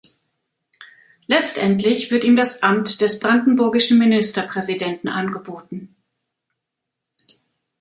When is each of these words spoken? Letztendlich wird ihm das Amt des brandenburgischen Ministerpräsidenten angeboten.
Letztendlich 1.27 2.09
wird 2.09 2.23
ihm 2.23 2.35
das 2.35 2.63
Amt 2.63 3.01
des 3.01 3.19
brandenburgischen 3.19 3.99
Ministerpräsidenten 3.99 5.09
angeboten. 5.09 5.95